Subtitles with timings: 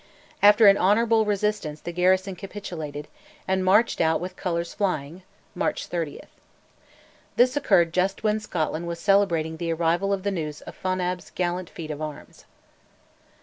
[0.41, 3.07] After an honourable resistance the garrison capitulated,
[3.47, 5.21] and marched out with colours flying
[5.53, 6.21] (March 30).
[7.35, 11.69] This occurred just when Scotland was celebrating the arrival of the news of Fonab's gallant
[11.69, 12.45] feat of arms.